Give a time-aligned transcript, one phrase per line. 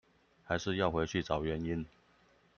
[0.47, 1.85] 還是要回去找原因